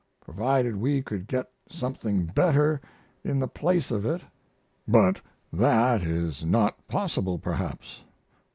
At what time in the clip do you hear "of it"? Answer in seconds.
3.91-4.23